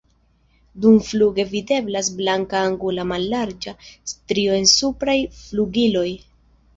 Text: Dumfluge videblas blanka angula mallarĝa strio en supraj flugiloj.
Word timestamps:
Dumfluge 0.85 1.43
videblas 1.49 2.07
blanka 2.21 2.61
angula 2.69 3.05
mallarĝa 3.11 3.73
strio 4.13 4.55
en 4.61 4.65
supraj 4.73 5.15
flugiloj. 5.43 6.07